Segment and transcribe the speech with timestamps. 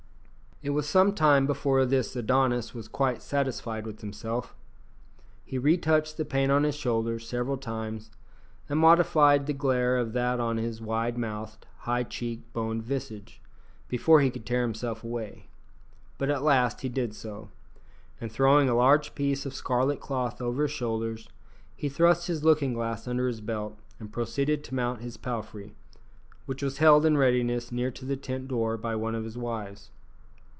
[0.63, 4.53] It was some time before this Adonis was quite satisfied with himself.
[5.43, 8.11] He retouched the paint on his shoulders several times,
[8.69, 13.41] and modified the glare of that on his wide mouthed, high cheek boned visage,
[13.87, 15.47] before he could tear himself away;
[16.19, 17.49] but at last he did so,
[18.19, 21.27] and throwing a large piece of scarlet cloth over his shoulders,
[21.75, 25.73] he thrust his looking glass under his belt, and proceeded to mount his palfrey,
[26.45, 29.89] which was held in readiness near to the tent door by one of his wives.